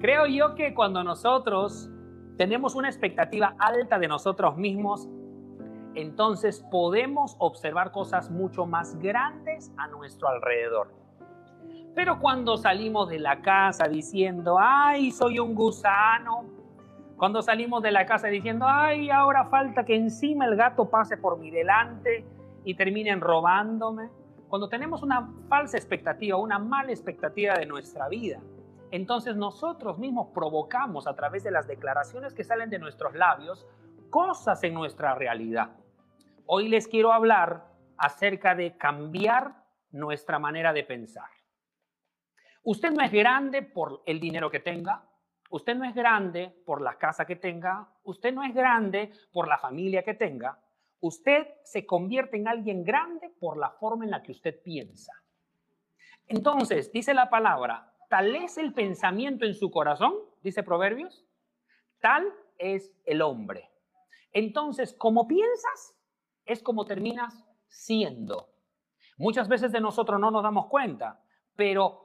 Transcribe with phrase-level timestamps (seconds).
[0.00, 1.88] Creo yo que cuando nosotros
[2.36, 5.08] tenemos una expectativa alta de nosotros mismos,
[5.94, 11.03] entonces podemos observar cosas mucho más grandes a nuestro alrededor.
[11.94, 16.44] Pero cuando salimos de la casa diciendo, ay, soy un gusano,
[17.16, 21.38] cuando salimos de la casa diciendo, ay, ahora falta que encima el gato pase por
[21.38, 22.24] mi delante
[22.64, 24.10] y terminen robándome,
[24.48, 28.40] cuando tenemos una falsa expectativa, una mala expectativa de nuestra vida,
[28.90, 33.66] entonces nosotros mismos provocamos a través de las declaraciones que salen de nuestros labios
[34.10, 35.70] cosas en nuestra realidad.
[36.46, 37.64] Hoy les quiero hablar
[37.96, 39.54] acerca de cambiar
[39.90, 41.33] nuestra manera de pensar.
[42.64, 45.06] Usted no es grande por el dinero que tenga,
[45.50, 49.58] usted no es grande por la casa que tenga, usted no es grande por la
[49.58, 50.58] familia que tenga,
[51.00, 55.12] usted se convierte en alguien grande por la forma en la que usted piensa.
[56.26, 61.26] Entonces, dice la palabra, tal es el pensamiento en su corazón, dice Proverbios,
[62.00, 63.70] tal es el hombre.
[64.32, 65.94] Entonces, como piensas,
[66.46, 68.48] es como terminas siendo.
[69.18, 71.20] Muchas veces de nosotros no nos damos cuenta,
[71.54, 72.03] pero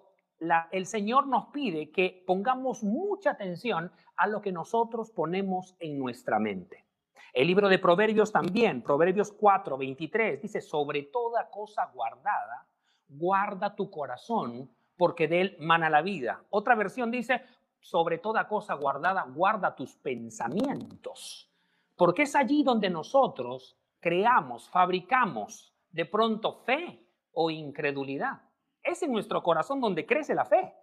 [0.71, 6.39] el Señor nos pide que pongamos mucha atención a lo que nosotros ponemos en nuestra
[6.39, 6.85] mente.
[7.33, 12.67] El libro de Proverbios también, Proverbios 4, 23, dice, sobre toda cosa guardada,
[13.07, 16.43] guarda tu corazón, porque de él mana la vida.
[16.49, 17.43] Otra versión dice,
[17.79, 21.49] sobre toda cosa guardada, guarda tus pensamientos,
[21.95, 28.41] porque es allí donde nosotros creamos, fabricamos de pronto fe o incredulidad.
[28.89, 30.73] Es en nuestro corazón donde crece la fe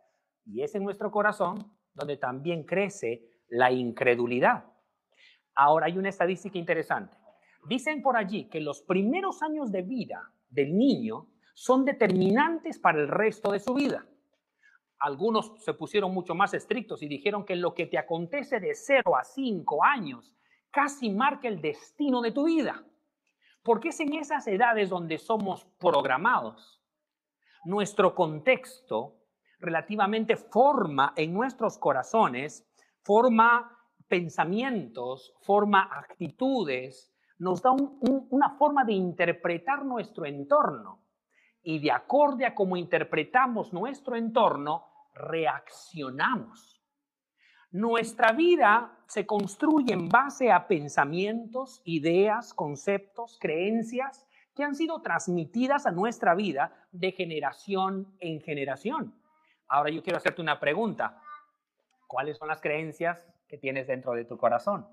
[0.44, 4.64] y es en nuestro corazón donde también crece la incredulidad.
[5.56, 7.16] Ahora hay una estadística interesante.
[7.66, 13.08] Dicen por allí que los primeros años de vida del niño son determinantes para el
[13.08, 14.06] resto de su vida.
[15.00, 19.16] Algunos se pusieron mucho más estrictos y dijeron que lo que te acontece de 0
[19.16, 20.32] a 5 años
[20.70, 22.84] casi marca el destino de tu vida.
[23.64, 26.80] Porque es en esas edades donde somos programados.
[27.66, 29.16] Nuestro contexto
[29.58, 32.64] relativamente forma en nuestros corazones,
[33.02, 41.02] forma pensamientos, forma actitudes, nos da una forma de interpretar nuestro entorno
[41.60, 46.80] y de acorde a cómo interpretamos nuestro entorno, reaccionamos.
[47.72, 54.25] Nuestra vida se construye en base a pensamientos, ideas, conceptos, creencias
[54.56, 59.14] que han sido transmitidas a nuestra vida de generación en generación.
[59.68, 61.20] Ahora yo quiero hacerte una pregunta.
[62.06, 64.88] ¿Cuáles son las creencias que tienes dentro de tu corazón?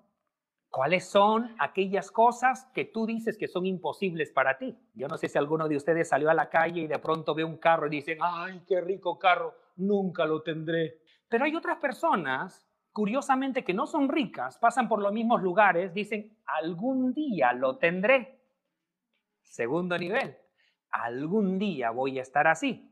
[0.69, 4.77] ¿Cuáles son aquellas cosas que tú dices que son imposibles para ti?
[4.95, 7.43] Yo no sé si alguno de ustedes salió a la calle y de pronto ve
[7.43, 10.99] un carro y dicen, ay, qué rico carro, nunca lo tendré.
[11.29, 16.37] Pero hay otras personas, curiosamente, que no son ricas, pasan por los mismos lugares, dicen,
[16.45, 18.42] algún día lo tendré.
[19.53, 20.35] Segundo nivel,
[20.89, 22.91] algún día voy a estar así.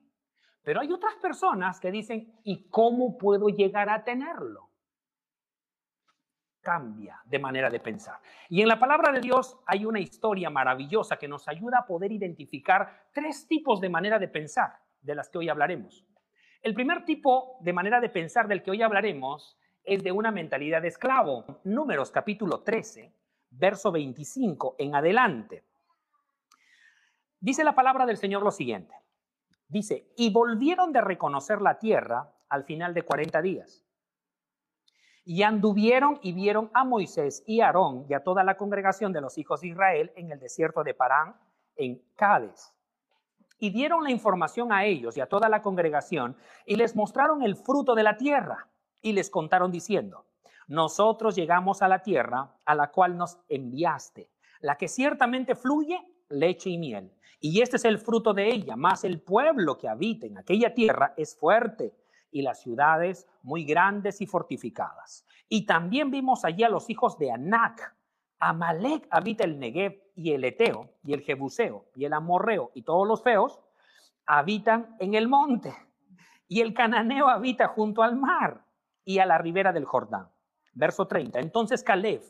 [0.61, 4.69] Pero hay otras personas que dicen, ¿y cómo puedo llegar a tenerlo?
[6.61, 8.19] cambia de manera de pensar.
[8.47, 12.11] Y en la palabra de Dios hay una historia maravillosa que nos ayuda a poder
[12.11, 16.05] identificar tres tipos de manera de pensar de las que hoy hablaremos.
[16.61, 20.83] El primer tipo de manera de pensar del que hoy hablaremos es de una mentalidad
[20.83, 21.61] de esclavo.
[21.63, 23.11] Números capítulo 13,
[23.49, 25.70] verso 25 en adelante.
[27.41, 28.95] Dice la palabra del Señor lo siguiente.
[29.67, 33.83] Dice, y volvieron de reconocer la tierra al final de 40 días
[35.23, 39.21] y anduvieron y vieron a Moisés y a Aarón y a toda la congregación de
[39.21, 41.35] los hijos de Israel en el desierto de Parán,
[41.75, 42.73] en Cádiz.
[43.57, 46.35] Y dieron la información a ellos y a toda la congregación
[46.65, 48.67] y les mostraron el fruto de la tierra
[49.01, 50.25] y les contaron diciendo,
[50.67, 54.29] nosotros llegamos a la tierra a la cual nos enviaste,
[54.59, 55.99] la que ciertamente fluye
[56.31, 57.11] leche y miel.
[57.39, 61.13] Y este es el fruto de ella, más el pueblo que habita en aquella tierra
[61.17, 61.93] es fuerte
[62.31, 65.25] y las ciudades muy grandes y fortificadas.
[65.49, 67.95] Y también vimos allí a los hijos de Anac.
[68.39, 73.07] Amalek habita el Negev y el Eteo y el Jebuseo y el Amorreo y todos
[73.07, 73.59] los feos
[74.25, 75.73] habitan en el monte.
[76.47, 78.65] Y el cananeo habita junto al mar
[79.03, 80.29] y a la ribera del Jordán.
[80.73, 81.39] Verso 30.
[81.39, 82.21] Entonces Caleb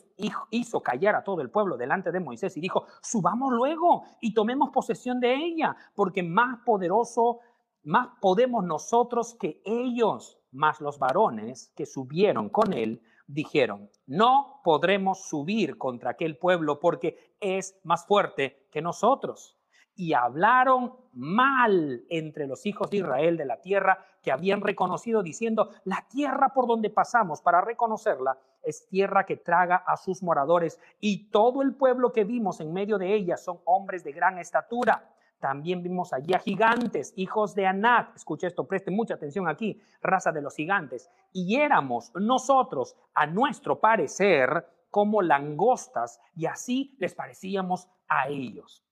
[0.50, 4.70] hizo callar a todo el pueblo delante de Moisés y dijo, subamos luego y tomemos
[4.70, 7.40] posesión de ella, porque más poderoso
[7.84, 15.28] más podemos nosotros que ellos, más los varones que subieron con él, dijeron, no podremos
[15.28, 19.56] subir contra aquel pueblo porque es más fuerte que nosotros.
[19.94, 25.70] Y hablaron mal entre los hijos de Israel de la tierra que habían reconocido, diciendo,
[25.84, 31.30] la tierra por donde pasamos para reconocerla es tierra que traga a sus moradores, y
[31.30, 35.08] todo el pueblo que vimos en medio de ella son hombres de gran estatura.
[35.40, 38.14] También vimos allí a gigantes, hijos de Anat.
[38.14, 41.10] Escuche esto, preste mucha atención aquí, raza de los gigantes.
[41.32, 48.84] Y éramos nosotros, a nuestro parecer, como langostas, y así les parecíamos a ellos.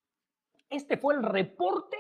[0.71, 1.99] Este fue el reporte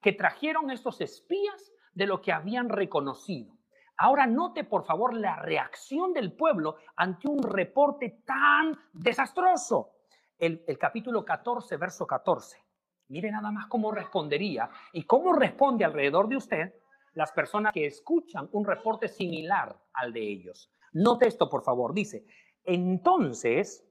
[0.00, 3.54] que trajeron estos espías de lo que habían reconocido.
[3.98, 9.90] Ahora note por favor la reacción del pueblo ante un reporte tan desastroso.
[10.38, 12.64] El, capítulo 14, verso 14.
[13.08, 16.74] Mire nada más cómo respondería y cómo responde alrededor de usted
[17.12, 20.72] las personas que escuchan un reporte similar al de ellos.
[20.92, 21.92] Note esto, por favor.
[21.92, 22.24] Dice,
[22.64, 23.86] entonces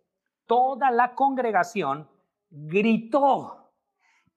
[0.47, 2.09] toda la congregación
[2.49, 3.58] gritó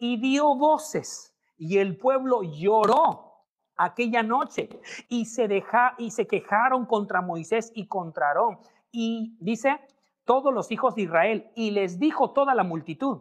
[0.02, 3.44] y dio voces y el pueblo lloró
[3.76, 4.69] aquella noche
[5.08, 8.58] y se deja, y se quejaron contra Moisés y contra Aarón
[8.90, 9.78] y dice
[10.25, 13.20] todos los hijos de Israel y les dijo toda la multitud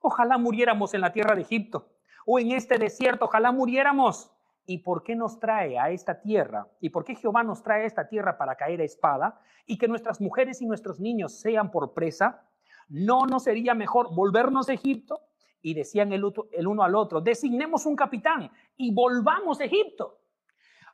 [0.00, 1.90] Ojalá muriéramos en la tierra de Egipto
[2.24, 4.32] o en este desierto, ojalá muriéramos.
[4.64, 6.66] ¿Y por qué nos trae a esta tierra?
[6.80, 9.86] ¿Y por qué Jehová nos trae a esta tierra para caer a espada y que
[9.86, 12.48] nuestras mujeres y nuestros niños sean por presa?
[12.88, 15.20] ¿No nos sería mejor volvernos a Egipto?
[15.62, 20.18] Y decían el, uno al otro, designemos un capitán y volvamos a Egipto.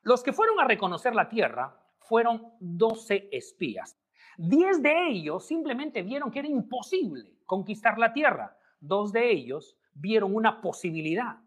[0.02, 3.98] Los que fueron a reconocer la tierra fueron doce espías.
[4.36, 10.34] Diez de ellos simplemente vieron que era imposible conquistar la tierra dos de ellos vieron
[10.34, 11.38] una posibilidad.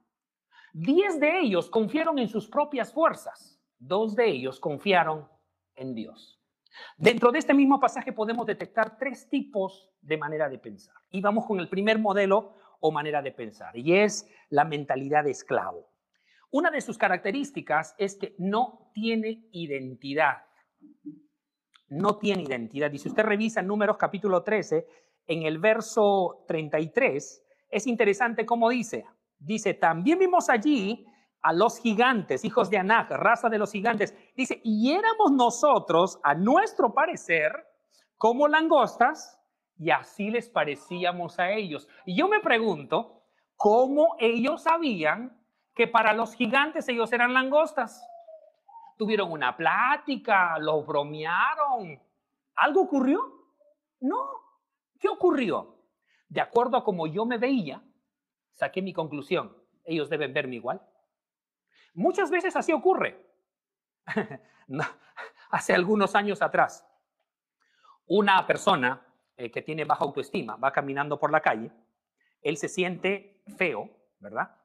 [0.73, 3.59] Diez de ellos confiaron en sus propias fuerzas.
[3.77, 5.27] Dos de ellos confiaron
[5.75, 6.39] en Dios.
[6.97, 10.95] Dentro de este mismo pasaje podemos detectar tres tipos de manera de pensar.
[11.09, 15.31] Y vamos con el primer modelo o manera de pensar, y es la mentalidad de
[15.31, 15.89] esclavo.
[16.51, 20.43] Una de sus características es que no tiene identidad.
[21.87, 22.91] No tiene identidad.
[22.91, 24.85] Y si usted revisa Números capítulo 13,
[25.27, 29.05] en el verso 33, es interesante cómo dice.
[29.39, 31.05] Dice, también vimos allí
[31.41, 34.13] a los gigantes, hijos de Anak, raza de los gigantes.
[34.35, 37.51] Dice, y éramos nosotros, a nuestro parecer,
[38.17, 39.40] como langostas,
[39.81, 41.89] y así les parecíamos a ellos.
[42.05, 43.23] Y yo me pregunto,
[43.55, 45.35] ¿cómo ellos sabían
[45.73, 48.07] que para los gigantes ellos eran langostas?
[48.95, 51.99] Tuvieron una plática, los bromearon.
[52.57, 53.47] ¿Algo ocurrió?
[54.01, 54.29] No.
[54.99, 55.79] ¿Qué ocurrió?
[56.29, 57.81] De acuerdo a cómo yo me veía,
[58.51, 59.57] saqué mi conclusión.
[59.83, 60.79] Ellos deben verme igual.
[61.95, 63.25] Muchas veces así ocurre.
[65.49, 66.87] hace algunos años atrás,
[68.05, 69.07] una persona
[69.41, 71.71] eh, que tiene baja autoestima va caminando por la calle,
[72.43, 73.89] él se siente feo,
[74.19, 74.55] ¿verdad?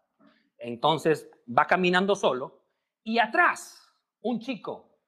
[0.58, 2.62] Entonces va caminando solo
[3.02, 3.90] y atrás
[4.20, 4.98] un chico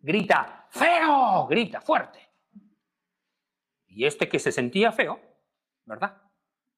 [0.00, 2.18] grita, feo, grita fuerte.
[3.86, 5.20] Y este que se sentía feo,
[5.84, 6.20] ¿verdad?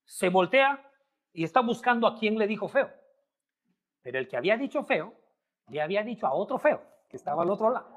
[0.04, 0.86] Se voltea
[1.32, 2.90] y está buscando a quien le dijo feo.
[4.02, 5.14] Pero el que había dicho feo,
[5.68, 7.88] le había dicho a otro feo, que estaba al otro lado.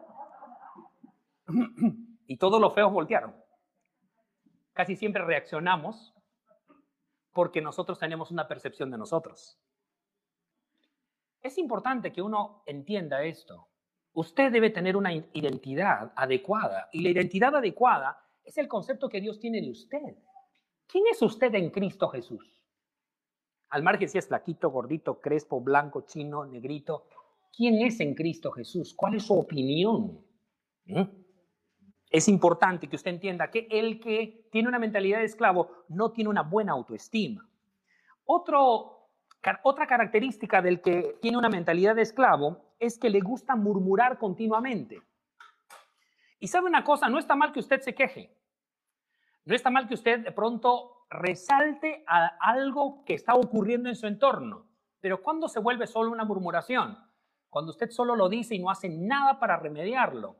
[2.29, 3.46] Y todos los feos voltearon.
[4.78, 6.14] Casi siempre reaccionamos
[7.34, 9.60] porque nosotros tenemos una percepción de nosotros.
[11.42, 13.69] Es importante que uno entienda esto.
[14.14, 19.40] Usted debe tener una identidad adecuada y la identidad adecuada es el concepto que Dios
[19.40, 20.16] tiene de usted.
[20.86, 22.64] ¿Quién es usted en Cristo Jesús?
[23.69, 27.07] Al margen si es flaquito, gordito, crespo, blanco, chino, negrito.
[27.52, 28.94] ¿Quién es en Cristo Jesús?
[28.94, 30.24] ¿Cuál es su opinión?
[30.86, 31.27] ¿Mm?
[32.09, 36.30] Es importante que usted entienda que el que tiene una mentalidad de esclavo no tiene
[36.30, 37.47] una buena autoestima.
[38.26, 45.02] Otra característica del que tiene una mentalidad de esclavo es que le gusta murmurar continuamente.
[46.40, 48.33] Y sabe una cosa, no está mal que usted se queje.
[49.45, 54.07] No está mal que usted de pronto resalte a algo que está ocurriendo en su
[54.07, 54.68] entorno.
[54.99, 56.97] Pero ¿cuándo se vuelve solo una murmuración?
[57.49, 60.37] Cuando usted solo lo dice y no hace nada para remediarlo.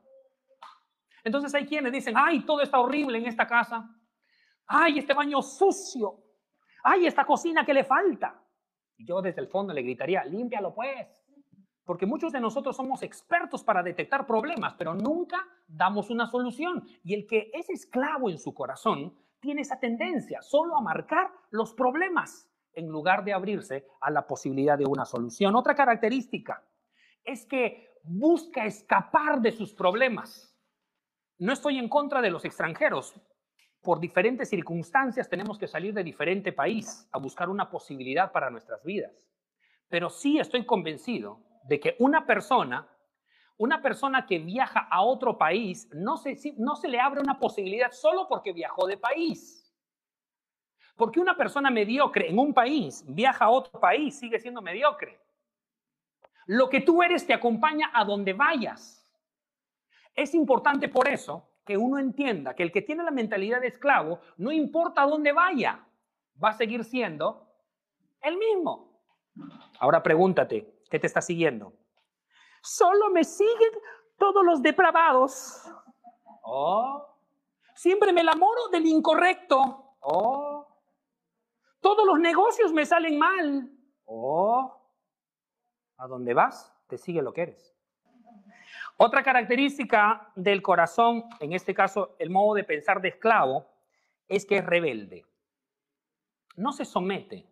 [1.24, 3.88] Entonces hay quienes dicen, ay, todo está horrible en esta casa.
[4.66, 6.24] Ay, este baño sucio.
[6.82, 8.40] Ay, esta cocina que le falta.
[8.96, 11.06] Yo desde el fondo le gritaría, límpialo pues
[11.88, 16.86] porque muchos de nosotros somos expertos para detectar problemas, pero nunca damos una solución.
[17.02, 21.72] Y el que es esclavo en su corazón tiene esa tendencia solo a marcar los
[21.72, 25.56] problemas en lugar de abrirse a la posibilidad de una solución.
[25.56, 26.62] Otra característica
[27.24, 30.54] es que busca escapar de sus problemas.
[31.38, 33.14] No estoy en contra de los extranjeros.
[33.80, 38.82] Por diferentes circunstancias tenemos que salir de diferente país a buscar una posibilidad para nuestras
[38.82, 39.30] vidas.
[39.88, 42.88] Pero sí estoy convencido de que una persona,
[43.56, 47.92] una persona que viaja a otro país, no se, no se le abre una posibilidad
[47.92, 49.64] solo porque viajó de país.
[50.96, 55.20] Porque una persona mediocre en un país viaja a otro país, sigue siendo mediocre.
[56.46, 59.07] Lo que tú eres te acompaña a donde vayas.
[60.18, 64.18] Es importante por eso que uno entienda que el que tiene la mentalidad de esclavo,
[64.36, 65.86] no importa dónde vaya,
[66.42, 67.46] va a seguir siendo
[68.20, 69.00] el mismo.
[69.78, 71.72] Ahora pregúntate, ¿qué te está siguiendo?
[72.60, 73.70] Solo me siguen
[74.18, 75.70] todos los depravados.
[76.42, 77.06] Oh,
[77.76, 79.94] siempre me enamoro del incorrecto.
[80.00, 80.66] Oh,
[81.80, 83.70] todos los negocios me salen mal.
[84.04, 84.82] Oh,
[85.96, 87.77] a dónde vas, te sigue lo que eres.
[88.98, 93.66] Otra característica del corazón, en este caso el modo de pensar de esclavo,
[94.26, 95.24] es que es rebelde.
[96.56, 97.48] No se somete.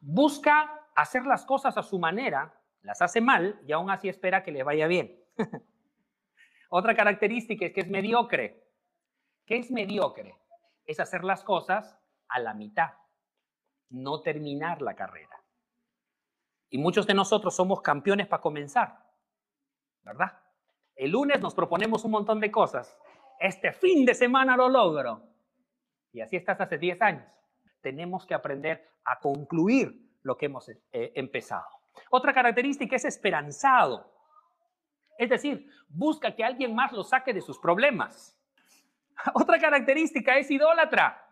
[0.00, 2.52] Busca hacer las cosas a su manera,
[2.82, 5.24] las hace mal y aún así espera que le vaya bien.
[6.70, 8.62] Otra característica es que es mediocre.
[9.46, 10.34] ¿Qué es mediocre?
[10.84, 11.96] Es hacer las cosas
[12.28, 12.90] a la mitad
[13.90, 15.42] no terminar la carrera.
[16.70, 19.09] Y muchos de nosotros somos campeones para comenzar,
[20.10, 20.38] ¿verdad?
[20.96, 22.98] El lunes nos proponemos un montón de cosas.
[23.38, 25.22] Este fin de semana lo logro.
[26.12, 27.24] Y así estás hace 10 años.
[27.80, 31.66] Tenemos que aprender a concluir lo que hemos eh, empezado.
[32.10, 34.12] Otra característica es esperanzado.
[35.16, 38.36] Es decir, busca que alguien más lo saque de sus problemas.
[39.34, 41.24] Otra característica es idólatra.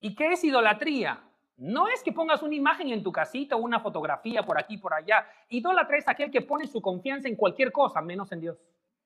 [0.00, 1.20] ¿Y qué es idolatría?
[1.56, 4.92] No es que pongas una imagen en tu casita o una fotografía por aquí, por
[4.92, 5.26] allá.
[5.48, 8.58] Idólatra es aquel que pone su confianza en cualquier cosa, menos en Dios.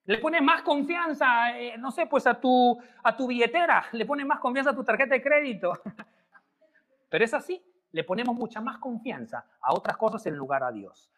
[0.04, 4.24] Le pone más confianza, eh, no sé, pues a tu, a tu billetera, le pone
[4.24, 5.72] más confianza a tu tarjeta de crédito.
[7.10, 7.62] Pero es así,
[7.92, 11.10] le ponemos mucha más confianza a otras cosas en lugar a Dios.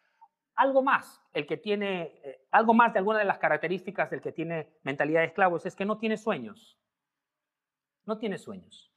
[0.55, 4.33] Algo más, el que tiene, eh, algo más de alguna de las características del que
[4.33, 6.77] tiene mentalidad de esclavos es que no tiene sueños.
[8.05, 8.90] No tiene sueños.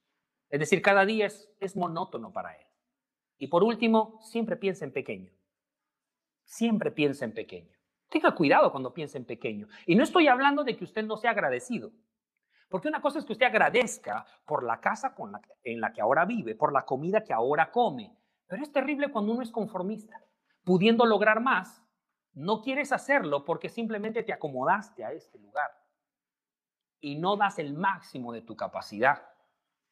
[0.55, 2.65] Es decir, cada día es, monótono para él.
[3.39, 5.33] Y por último, siempre piensa en pequeño.
[6.45, 7.77] Siempre piensa en pequeño.
[8.09, 9.67] Tenga cuidado cuando piensa en pequeño.
[9.85, 11.91] Y no estoy hablando de que usted no sea agradecido.
[12.69, 15.13] Porque una cosa es que usted agradezca por la casa
[15.65, 18.17] en la que ahora vive, por la comida que ahora come.
[18.47, 20.23] Pero es terrible cuando uno es conformista.
[20.63, 21.83] Pudiendo lograr más,
[22.33, 25.73] no quieres hacerlo porque simplemente te acomodaste a este lugar.
[27.01, 29.34] Y no das el máximo de tu capacidad.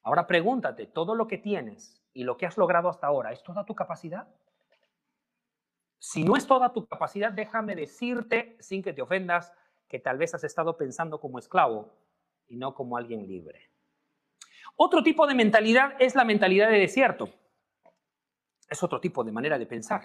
[0.02, 3.64] Ahora pregúntate, ¿todo lo que tienes y lo que has logrado hasta ahora es toda
[3.64, 4.28] tu capacidad?
[5.98, 9.52] Si no es toda tu capacidad, déjame decirte, sin que te ofendas,
[9.86, 11.94] que tal vez has estado pensando como esclavo
[12.48, 13.70] y no como alguien libre.
[14.74, 17.28] Otro tipo de mentalidad es la mentalidad de desierto.
[18.68, 20.02] Es otro tipo de manera de pensar.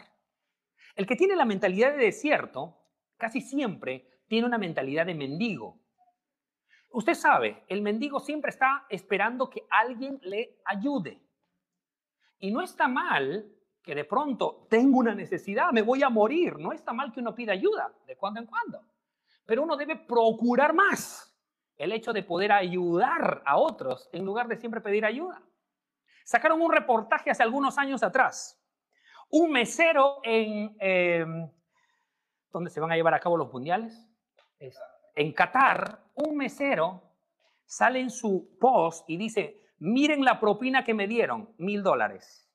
[0.96, 2.78] El que tiene la mentalidad de desierto
[3.18, 5.80] casi siempre tiene una mentalidad de mendigo.
[6.98, 11.22] Usted sabe, el mendigo siempre está esperando que alguien le ayude.
[12.40, 16.58] Y no está mal que de pronto tengo una necesidad, me voy a morir.
[16.58, 18.84] No está mal que uno pida ayuda de cuando en cuando.
[19.46, 21.32] Pero uno debe procurar más
[21.76, 25.40] el hecho de poder ayudar a otros en lugar de siempre pedir ayuda.
[26.26, 28.60] Sacaron un reportaje hace algunos años atrás.
[29.30, 30.76] Un mesero en...
[30.80, 31.48] Em,
[32.52, 34.04] ¿Dónde se van a llevar a cabo los mundiales?
[35.18, 37.02] En Qatar, un mesero
[37.66, 42.48] sale en su post y dice, miren la propina que me dieron, mil dólares.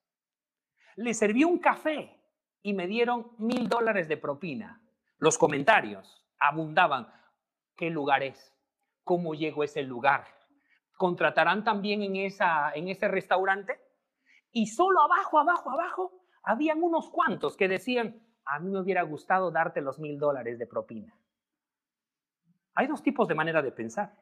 [0.95, 2.23] Le serví un café
[2.63, 4.81] y me dieron mil dólares de propina.
[5.19, 7.13] Los comentarios abundaban.
[7.75, 8.55] ¿Qué lugar es?
[9.03, 10.25] ¿Cómo llegó ese lugar?
[10.97, 13.81] ¿Contratarán también en, esa, en ese restaurante?
[14.53, 16.13] Y solo abajo, abajo, abajo,
[16.45, 20.69] habían unos cuantos que decían, a mí me hubiera gustado darte los mil dólares de
[20.69, 21.13] propina.
[22.75, 24.15] Hay dos tipos de manera de pensar.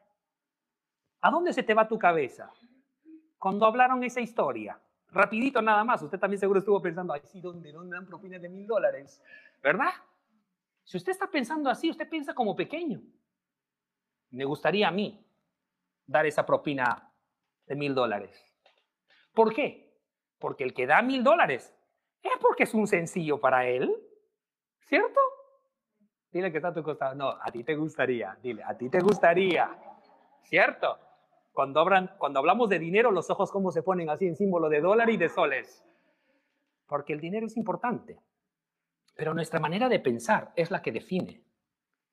[1.21, 2.51] ¿A dónde se te va tu cabeza?
[3.37, 4.79] Cuando hablaron esa historia,
[5.09, 8.67] rapidito nada más, usted también seguro estuvo pensando, ay, sí, ¿dónde, dan propinas de mil
[8.67, 9.21] dólares?
[9.61, 9.91] ¿Verdad?
[10.83, 13.01] Si usted está pensando así, usted piensa como pequeño.
[14.31, 15.25] Me gustaría a mí
[16.05, 17.11] dar esa propina
[17.65, 18.45] de mil dólares.
[19.33, 19.97] ¿Por qué?
[20.39, 21.73] Porque el que da mil dólares
[22.21, 23.95] es porque es un sencillo para él,
[24.81, 25.19] ¿cierto?
[26.31, 27.15] Dile que está a tu costado.
[27.15, 28.37] No, a ti te gustaría.
[28.41, 29.69] Dile, a ti te gustaría.
[30.43, 30.97] ¿Cierto?
[31.51, 31.85] Cuando,
[32.17, 35.17] cuando hablamos de dinero, los ojos cómo se ponen así en símbolo de dólar y
[35.17, 35.83] de soles.
[36.87, 38.19] Porque el dinero es importante.
[39.15, 41.43] Pero nuestra manera de pensar es la que define.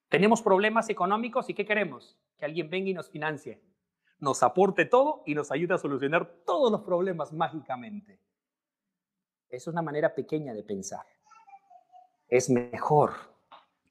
[0.08, 2.18] Tenemos problemas económicos y ¿qué queremos?
[2.38, 3.60] que alguien venga y nos financie,
[4.20, 8.20] nos aporte todo y nos ayude a solucionar todos los problemas mágicamente.
[9.48, 11.04] Es una manera pequeña de pensar.
[12.28, 13.12] Es mejor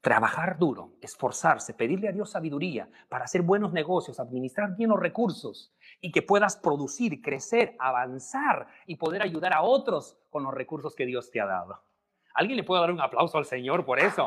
[0.08, 5.70] trabajar duro, esforzarse, pedirle a Dios sabiduría para hacer buenos negocios, administrar bien los recursos
[6.00, 11.04] y que puedas producir, crecer, avanzar y poder ayudar a otros con los recursos que
[11.04, 11.84] Dios te ha dado.
[12.32, 14.26] ¿Alguien le puede dar un aplauso al Señor por eso?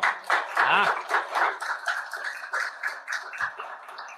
[0.55, 0.88] Ah.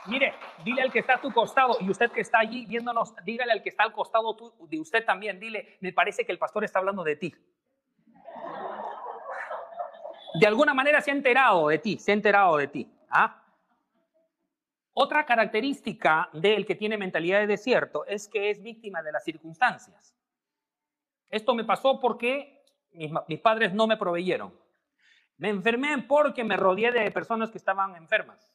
[0.08, 0.34] Mire,
[0.66, 3.64] dile al que está a tu costado y usted que está allí viéndonos, dígale al
[3.64, 4.36] que está al costado
[4.68, 7.34] de usted también, dile, me parece que el pastor está hablando de ti
[10.34, 12.92] de alguna manera se ha enterado de ti, se ha enterado de ti.
[13.10, 13.44] ¿ah?
[14.94, 20.16] Otra característica del que tiene mentalidad de desierto es que es víctima de las circunstancias.
[21.30, 24.54] Esto me pasó porque mis, mis padres no me proveyeron.
[25.38, 28.52] Me enfermé porque me rodeé de personas que estaban enfermas.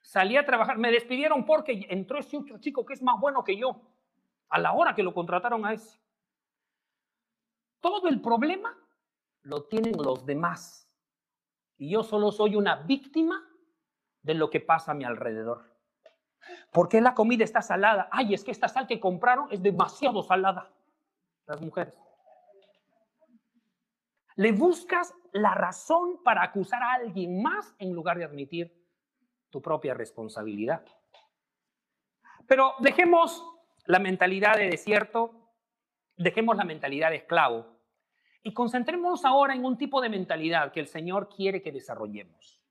[0.00, 3.56] Salí a trabajar, me despidieron porque entró ese otro chico que es más bueno que
[3.56, 3.80] yo,
[4.50, 5.98] a la hora que lo contrataron a ese.
[7.80, 8.76] Todo el problema
[9.42, 10.83] lo tienen los demás
[11.84, 13.46] y yo solo soy una víctima
[14.22, 15.70] de lo que pasa a mi alrededor.
[16.72, 18.08] ¿Por qué la comida está salada?
[18.10, 20.70] Ay, es que esta sal que compraron es demasiado salada.
[21.46, 21.92] Las mujeres.
[24.36, 28.74] Le buscas la razón para acusar a alguien más en lugar de admitir
[29.50, 30.86] tu propia responsabilidad.
[32.46, 33.44] Pero dejemos
[33.84, 35.52] la mentalidad de desierto,
[36.16, 37.73] dejemos la mentalidad de esclavo
[38.46, 42.62] y concentremos ahora en un tipo de mentalidad que el Señor quiere que desarrollemos.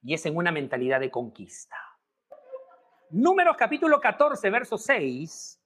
[0.00, 1.76] Y es en una mentalidad de conquista.
[3.10, 5.60] Números capítulo 14, verso 6.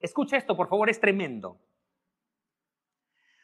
[0.00, 1.60] Escucha esto, por favor, es tremendo.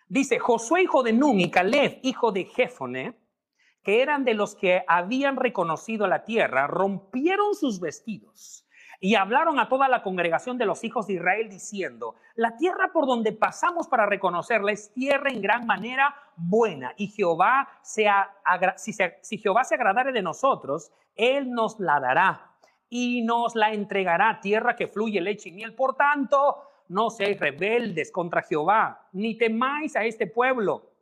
[0.08, 3.20] Dice, Josué hijo de Nun y Caleb hijo de Jefone,
[3.82, 8.63] que eran de los que habían reconocido la tierra, rompieron sus vestidos
[9.04, 13.06] y hablaron a toda la congregación de los hijos de Israel diciendo, la tierra por
[13.06, 18.34] donde pasamos para reconocerla es tierra en gran manera buena y Jehová sea,
[18.78, 22.54] si, si Jehová se agradare de nosotros, Él nos la dará
[22.88, 25.74] y nos la entregará, tierra que fluye leche y miel.
[25.74, 30.92] Por tanto, no seáis rebeldes contra Jehová, ni temáis a este pueblo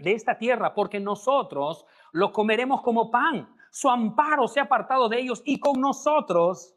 [0.00, 3.48] de esta tierra, porque nosotros lo comeremos como pan.
[3.70, 6.72] Su amparo se ha apartado de ellos y con nosotros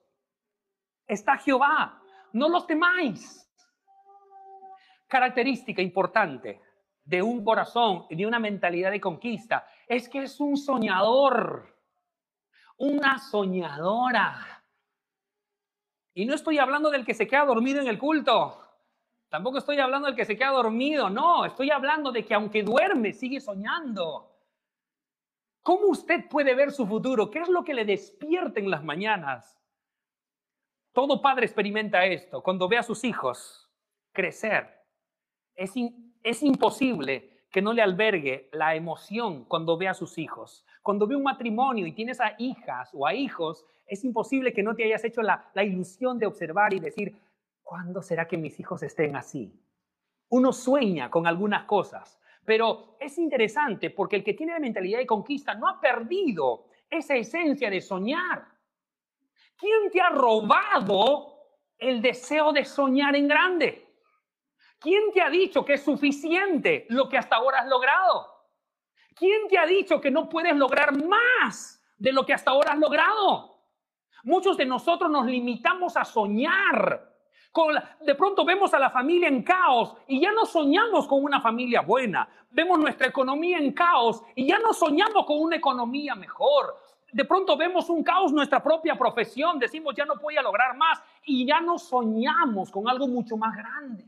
[1.09, 2.01] está Jehová,
[2.33, 3.45] no los temáis.
[5.07, 6.61] Característica importante
[7.03, 11.75] de un corazón y de una mentalidad de conquista es que es un soñador,
[12.77, 14.63] una soñadora.
[16.13, 18.63] Y no estoy hablando del que se queda dormido en el culto.
[19.29, 21.09] Tampoco estoy hablando del que se queda dormido.
[21.09, 24.35] No, estoy hablando de que aunque duerme, sigue soñando.
[25.61, 27.31] ¿Cómo usted puede ver su futuro?
[27.31, 29.59] ¿Qué es lo que le despierta en las mañanas?
[30.93, 32.41] Todo padre experimenta esto.
[32.41, 33.69] Cuando ve a sus hijos
[34.11, 34.67] crecer,
[35.55, 35.73] es,
[36.23, 40.65] es imposible que no le albergue la emoción cuando ve a sus hijos.
[40.81, 44.75] Cuando ve un matrimonio y tienes a hijas o a hijos, es imposible que no
[44.75, 47.15] te hayas hecho la, la ilusión de observar y decir,
[47.63, 49.53] ¿cuándo será que mis hijos estén así?
[50.29, 55.07] Uno sueña con algunas cosas, pero es interesante porque el que tiene la mentalidad de
[55.07, 58.47] conquista no ha perdido esa esencia de soñar.
[59.59, 61.33] ¿Quién te ha robado
[61.77, 63.93] el deseo de soñar en grande?
[64.79, 68.25] ¿Quién te ha dicho que es suficiente lo que hasta ahora has logrado?
[69.13, 72.79] ¿Quién te ha dicho que no puedes lograr más de lo que hasta ahora has
[72.79, 73.65] logrado?
[74.23, 77.05] Muchos de nosotros nos limitamos a soñar.
[77.99, 81.81] de pronto vemos a la familia en caos y ya no soñamos con una familia
[81.81, 82.29] buena.
[82.49, 86.79] Vemos nuestra economía en caos y ya no soñamos con una economía mejor
[87.11, 91.01] de pronto vemos un caos, nuestra propia profesión, decimos ya no voy a lograr más
[91.23, 94.07] y ya no soñamos con algo mucho más grande.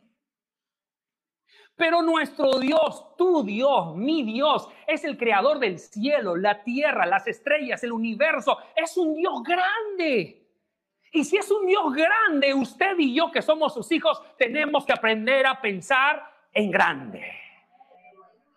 [1.75, 7.25] Pero nuestro Dios, tu Dios, mi Dios, es el creador del cielo, la tierra, las
[7.27, 8.57] estrellas, el universo.
[8.75, 10.47] Es un Dios grande.
[11.11, 14.93] Y si es un Dios grande, usted y yo que somos sus hijos, tenemos que
[14.93, 17.40] aprender a pensar en grande.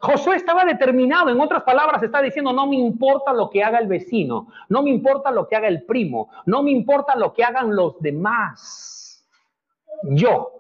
[0.05, 3.87] Josué estaba determinado, en otras palabras, está diciendo, no me importa lo que haga el
[3.87, 7.75] vecino, no me importa lo que haga el primo, no me importa lo que hagan
[7.75, 9.27] los demás.
[10.03, 10.53] Yo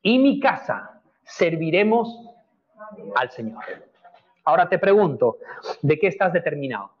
[0.00, 2.18] y mi casa serviremos
[3.14, 3.62] al Señor.
[4.44, 5.36] Ahora te pregunto,
[5.82, 6.92] ¿de qué estás determinado?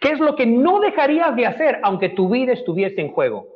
[0.00, 3.53] ¿Qué es lo que no dejarías de hacer aunque tu vida estuviese en juego?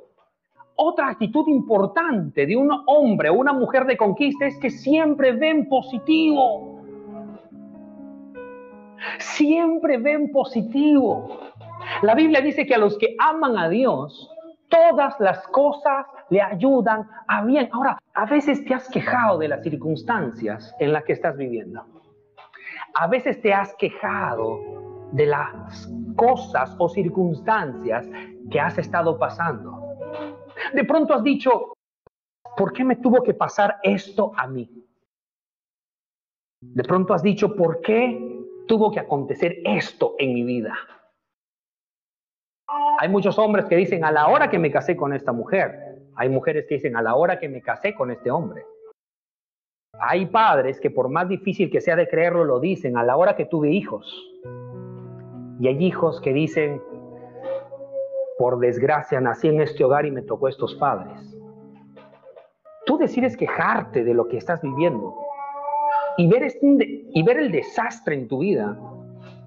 [0.81, 5.69] Otra actitud importante de un hombre o una mujer de conquista es que siempre ven
[5.69, 6.81] positivo.
[9.19, 11.37] Siempre ven positivo.
[12.03, 14.31] La Biblia dice que a los que aman a Dios,
[14.69, 17.69] todas las cosas le ayudan a bien.
[17.73, 21.85] Ahora, a veces te has quejado de las circunstancias en las que estás viviendo.
[22.95, 24.61] A veces te has quejado
[25.11, 28.07] de las cosas o circunstancias
[28.49, 29.78] que has estado pasando.
[30.73, 31.75] De pronto has dicho,
[32.57, 34.69] ¿por qué me tuvo que pasar esto a mí?
[36.61, 40.75] De pronto has dicho, ¿por qué tuvo que acontecer esto en mi vida?
[43.01, 46.03] Hay muchos hombres que dicen, a la hora que me casé con esta mujer.
[46.17, 48.65] Hay mujeres que dicen, a la hora que me casé con este hombre.
[50.01, 53.37] Hay padres que por más difícil que sea de creerlo, lo dicen, a la hora
[53.37, 54.13] que tuve hijos.
[55.61, 56.83] Y hay hijos que dicen,
[58.39, 61.37] por desgracia nací en este hogar y me tocó estos padres.
[62.87, 65.15] Tú decides quejarte de lo que estás viviendo
[66.17, 68.79] y ver, este, y ver el desastre en tu vida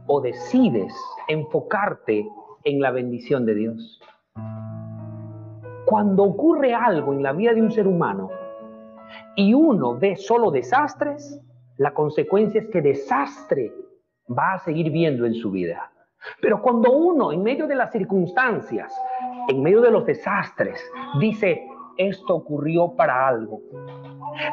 [0.07, 0.93] o decides
[1.27, 2.27] enfocarte
[2.65, 4.01] en la bendición de Dios.
[5.85, 8.29] Cuando ocurre algo en la vida de un ser humano
[9.35, 11.41] y uno ve solo desastres,
[11.77, 13.73] la consecuencia es que desastre
[14.29, 15.90] va a seguir viendo en su vida.
[16.41, 18.93] Pero cuando uno, en medio de las circunstancias,
[19.47, 20.81] en medio de los desastres,
[21.19, 23.61] dice, esto ocurrió para algo,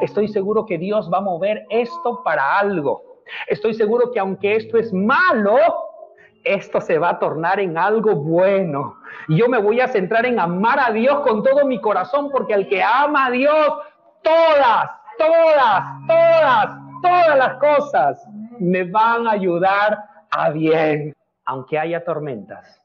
[0.01, 3.03] Estoy seguro que Dios va a mover esto para algo.
[3.47, 5.57] Estoy seguro que aunque esto es malo,
[6.43, 8.95] esto se va a tornar en algo bueno.
[9.27, 12.67] Yo me voy a centrar en amar a Dios con todo mi corazón, porque al
[12.67, 13.73] que ama a Dios,
[14.23, 18.27] todas, todas, todas, todas las cosas
[18.59, 19.97] me van a ayudar
[20.31, 21.15] a bien,
[21.49, 22.79] aunque haya tormentas.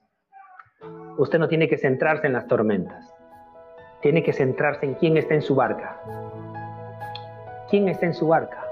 [1.18, 3.12] Usted no tiene que centrarse en las tormentas,
[4.00, 6.00] tiene que centrarse en quién está en su barca.
[7.68, 8.64] ¿quién está en su barca?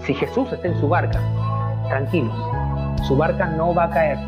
[0.00, 1.20] Si Jesús está en su barca,
[1.88, 2.34] tranquilos,
[3.06, 4.18] su barca no va a caer